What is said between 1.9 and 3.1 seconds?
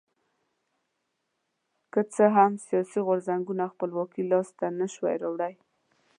که څه هم دې سیاسي